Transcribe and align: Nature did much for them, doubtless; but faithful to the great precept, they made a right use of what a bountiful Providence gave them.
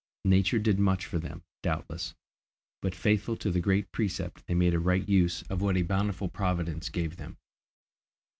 Nature 0.25 0.57
did 0.57 0.79
much 0.79 1.05
for 1.05 1.19
them, 1.19 1.43
doubtless; 1.61 2.15
but 2.81 2.95
faithful 2.95 3.37
to 3.37 3.51
the 3.51 3.59
great 3.61 3.91
precept, 3.91 4.43
they 4.47 4.55
made 4.55 4.73
a 4.73 4.79
right 4.79 5.07
use 5.07 5.43
of 5.43 5.61
what 5.61 5.77
a 5.77 5.83
bountiful 5.83 6.27
Providence 6.27 6.89
gave 6.89 7.17
them. 7.17 7.37